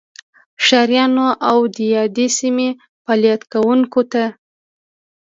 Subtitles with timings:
[0.65, 2.69] ښاریانو او دیادې سیمې
[3.03, 4.23] فعالیت کوونکو ته